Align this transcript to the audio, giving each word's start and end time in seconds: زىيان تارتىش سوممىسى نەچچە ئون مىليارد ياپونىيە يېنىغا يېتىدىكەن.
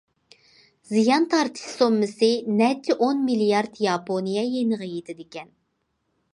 زىيان 0.91 1.27
تارتىش 1.33 1.65
سوممىسى 1.73 2.31
نەچچە 2.63 2.97
ئون 2.99 3.23
مىليارد 3.29 3.79
ياپونىيە 3.89 4.49
يېنىغا 4.57 4.93
يېتىدىكەن. 4.97 5.57